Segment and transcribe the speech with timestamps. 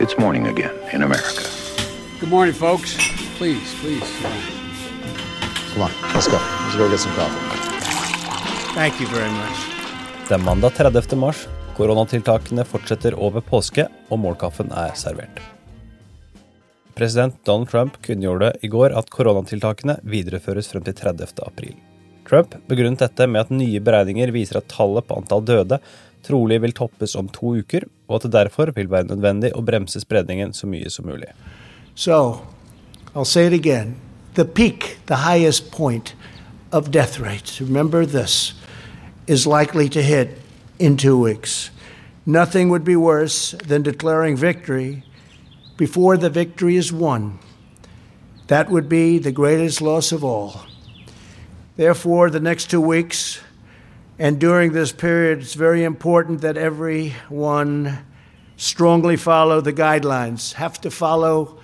[0.00, 1.42] It's morning again in America.
[2.20, 2.94] Good morning, folks.
[3.36, 4.08] Please, please.
[5.74, 6.38] Come on, let's go.
[6.38, 7.42] Let's go get some coffee.
[8.76, 9.58] Thank you very much.
[10.28, 11.16] Det er mandag 30.
[11.16, 11.48] mars.
[11.76, 15.42] Koronatiltakene fortsetter over påske, og målkaffen er servert.
[16.94, 21.42] President Donald Trump kunngjorde i går at koronatiltakene videreføres frem til 30.
[21.42, 21.74] april.
[22.28, 25.82] Trump begrunnet dette med at nye beregninger viser at tallet på antall døde
[26.22, 30.00] trolig vil toppes om to uker, og at det derfor vil være nødvendig å bremse
[30.00, 31.28] spredningen så mye som mulig.
[31.94, 32.40] So,
[33.14, 33.96] I'll say it again.
[34.34, 36.14] The peak, the highest point
[36.72, 38.54] of death rates, remember this,
[39.26, 40.28] is likely to hit
[40.78, 41.70] in two weeks.
[42.26, 45.02] Nothing would be worse than declaring victory
[45.76, 47.38] before the victory is won.
[48.48, 50.62] That would be the greatest loss of all.
[51.76, 53.40] Therefore, the next two weeks
[54.18, 57.98] and during this period, it's very important that everyone
[58.56, 61.60] strongly follow the guidelines, have to follow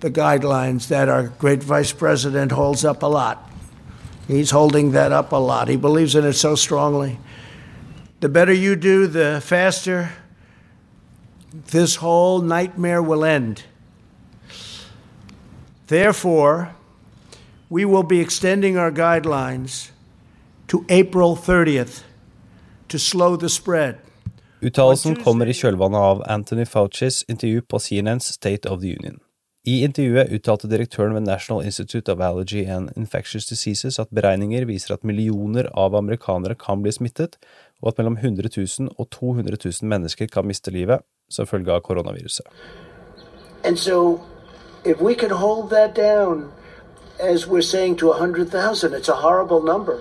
[0.00, 3.50] the guidelines that our great vice president holds up a lot.
[4.28, 5.68] He's holding that up a lot.
[5.68, 7.18] He believes in it so strongly.
[8.20, 10.10] The better you do, the faster
[11.68, 13.64] this whole nightmare will end.
[15.86, 16.74] Therefore,
[17.70, 19.90] we will be extending our guidelines
[20.68, 22.02] to April 30th
[22.88, 23.94] to slow the spread.
[24.60, 29.20] Uttalelsen kommer i kjølvannet av Anthony Faucis intervju på CNNs State of the Union.
[29.66, 34.94] I intervjuet uttalte direktøren ved National Institute of Allergy and Infectious Diseases at beregninger viser
[34.94, 37.36] at millioner av amerikanere kan bli smittet,
[37.82, 41.82] og at mellom 100 000 og 200 000 mennesker kan miste livet som følge av
[41.82, 42.46] koronaviruset.
[43.64, 44.20] And so,
[44.84, 46.52] if we can hold that down,
[47.20, 49.98] as we're saying, to 100,000, it's a horrible number.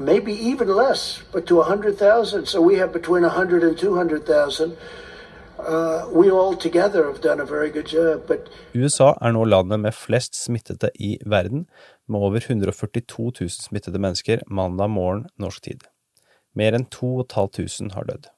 [0.00, 2.46] Maybe even less, but to 100,000.
[2.46, 4.72] So we have between 100 and 200,000.
[5.60, 6.08] Uh,
[8.74, 11.66] USA er nå landet med flest smittede i verden,
[12.08, 15.84] med over 142 000 smittede mennesker mandag morgen norsk tid.
[16.56, 18.32] Mer enn 2500 har dødd.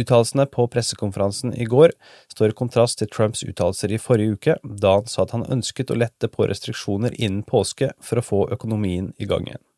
[0.00, 1.94] Uttalelsene på pressekonferansen i går
[2.34, 5.94] står i kontrast til Trumps uttalelser i forrige uke, da han sa at han ønsket
[5.94, 9.69] å lette på restriksjoner innen påske for å få økonomien i gang igjen.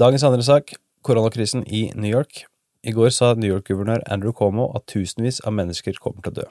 [0.00, 0.70] Dagens andre sak,
[1.04, 2.46] koronakrisen i New York.
[2.82, 6.46] I går sa New York-guvernør Andrew Cuomo at tusenvis av mennesker kommer til å dø.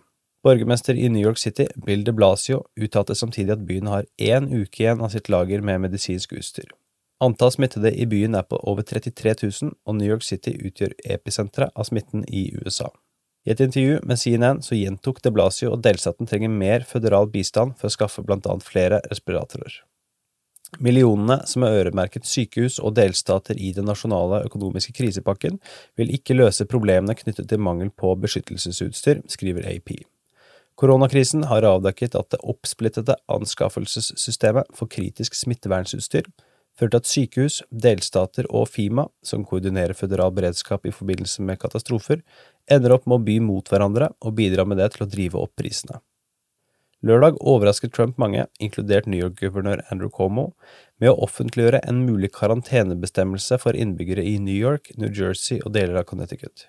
[0.45, 4.83] Borgermester i New York City, Bill de Blasio, uttalte samtidig at byen har én uke
[4.83, 6.69] igjen av sitt lager med medisinsk utstyr.
[7.21, 11.73] Antall smittede i byen er på over 33 000, og New York City utgjør episenteret
[11.73, 12.91] av smitten i USA.
[13.49, 17.73] I et intervju med CNN så gjentok de Blasio at delstaten trenger mer føderal bistand
[17.81, 19.81] for å skaffe blant annet flere respiratorer.
[20.79, 25.59] Millionene som er øremerket sykehus og delstater i den nasjonale økonomiske krisepakken,
[25.99, 29.97] vil ikke løse problemene knyttet til mangel på beskyttelsesutstyr, skriver AP.
[30.79, 36.31] Koronakrisen har avdekket at det oppsplittede anskaffelsessystemet for kritisk smittevernsutstyr
[36.79, 42.23] fører til at sykehus, delstater og FIMA, som koordinerer føderal beredskap i forbindelse med katastrofer,
[42.71, 45.53] ender opp med å by mot hverandre og bidra med det til å drive opp
[45.59, 45.99] prisene.
[47.01, 50.51] Lørdag overrasket Trump mange, inkludert New York-guvernør Andrew Cuomo,
[51.01, 55.97] med å offentliggjøre en mulig karantenebestemmelse for innbyggere i New York, New Jersey og deler
[56.03, 56.67] av Connecticut.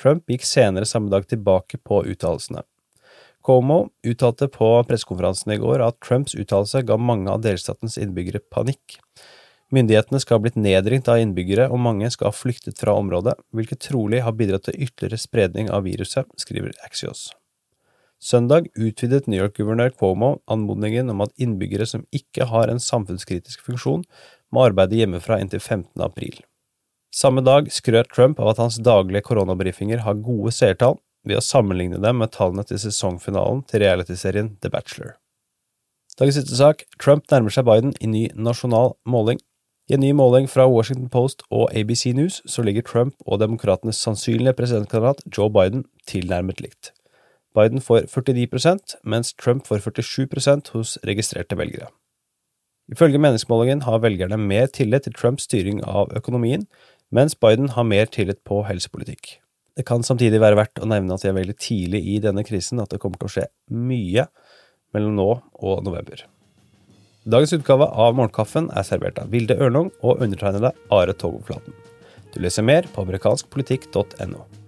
[0.00, 2.64] Trump gikk senere samme dag tilbake på uttalelsene.
[3.44, 8.96] Cuomo uttalte på pressekonferansen i går at Trumps uttalelse ga mange av delstatens innbyggere panikk.
[9.72, 13.84] Myndighetene skal ha blitt nedringt av innbyggere, og mange skal ha flyktet fra området, hvilket
[13.84, 17.30] trolig har bidratt til ytterligere spredning av viruset, skriver Axios.
[18.22, 24.04] Søndag utvidet New York-guvernør Cuomo anmodningen om at innbyggere som ikke har en samfunnskritisk funksjon,
[24.54, 25.88] må arbeide hjemmefra inntil 15.
[26.04, 26.36] april.
[27.12, 32.00] Samme dag skrøt Trump av at hans daglige koronabrifinger har gode seertall, ved å sammenligne
[32.02, 35.16] dem med tallene til sesongfinalen til realityserien The Bachelor.
[36.18, 39.42] Dagens siste sak, Trump nærmer seg Biden i ny nasjonal måling.
[39.90, 44.02] I en ny måling fra Washington Post og ABC News så ligger Trump og demokratenes
[44.02, 46.94] sannsynlige presidentkandidat Joe Biden tilnærmet likt.
[47.56, 51.90] Biden får 49% mens Trump får 47% hos registrerte velgere.
[52.92, 56.66] Ifølge meningsmålingen har velgerne mer tillit til Trumps styring av økonomien,
[57.12, 59.38] mens Biden har mer tillit på helsepolitikk.
[59.76, 62.80] Det kan samtidig være verdt å nevne at det er veldig tidlig i denne krisen,
[62.82, 64.26] at det kommer til å skje mye
[64.92, 65.28] mellom nå
[65.64, 66.26] og november.
[67.22, 71.76] Dagens utgave av Morgenkaffen er servert av Vilde Ørnung og undertegnede Are Togoflaten.
[72.34, 74.61] Du leser mer på amerikanskpolitikk.no.